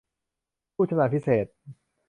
[0.75, 1.45] ผู้ชำนาญพิเศษ